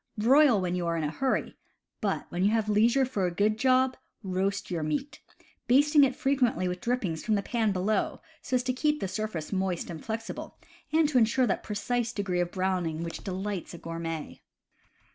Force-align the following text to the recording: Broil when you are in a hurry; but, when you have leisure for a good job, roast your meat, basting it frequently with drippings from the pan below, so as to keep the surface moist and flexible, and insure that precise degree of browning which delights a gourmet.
Broil 0.17 0.59
when 0.59 0.73
you 0.73 0.87
are 0.87 0.97
in 0.97 1.03
a 1.03 1.11
hurry; 1.11 1.55
but, 2.01 2.25
when 2.29 2.43
you 2.43 2.49
have 2.49 2.67
leisure 2.67 3.05
for 3.05 3.27
a 3.27 3.31
good 3.31 3.59
job, 3.59 3.95
roast 4.23 4.71
your 4.71 4.81
meat, 4.81 5.19
basting 5.67 6.03
it 6.03 6.15
frequently 6.15 6.67
with 6.67 6.81
drippings 6.81 7.23
from 7.23 7.35
the 7.35 7.43
pan 7.43 7.71
below, 7.71 8.19
so 8.41 8.55
as 8.55 8.63
to 8.63 8.73
keep 8.73 8.99
the 8.99 9.07
surface 9.07 9.53
moist 9.53 9.91
and 9.91 10.03
flexible, 10.03 10.57
and 10.91 11.11
insure 11.11 11.45
that 11.45 11.61
precise 11.61 12.11
degree 12.13 12.39
of 12.39 12.49
browning 12.51 13.03
which 13.03 13.23
delights 13.23 13.75
a 13.75 13.77
gourmet. 13.77 14.41